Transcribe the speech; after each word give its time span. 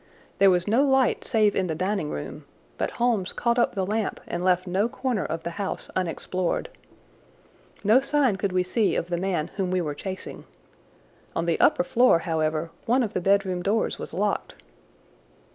There 0.39 0.49
was 0.49 0.67
no 0.67 0.83
light 0.83 1.23
save 1.23 1.55
in 1.55 1.67
the 1.67 1.75
dining 1.75 2.09
room, 2.09 2.45
but 2.79 2.89
Holmes 2.97 3.31
caught 3.33 3.59
up 3.59 3.75
the 3.75 3.85
lamp 3.85 4.19
and 4.25 4.43
left 4.43 4.65
no 4.65 4.89
corner 4.89 5.23
of 5.23 5.43
the 5.43 5.51
house 5.61 5.91
unexplored. 5.95 6.69
No 7.83 7.99
sign 7.99 8.37
could 8.37 8.51
we 8.51 8.63
see 8.63 8.95
of 8.95 9.09
the 9.09 9.17
man 9.17 9.49
whom 9.57 9.69
we 9.69 9.79
were 9.79 9.93
chasing. 9.93 10.45
On 11.35 11.45
the 11.45 11.59
upper 11.59 11.83
floor, 11.83 12.17
however, 12.17 12.71
one 12.87 13.03
of 13.03 13.13
the 13.13 13.21
bedroom 13.21 13.61
doors 13.61 13.99
was 13.99 14.11
locked. 14.11 14.55